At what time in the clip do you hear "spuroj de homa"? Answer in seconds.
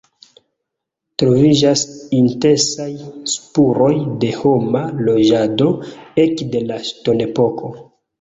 3.33-4.81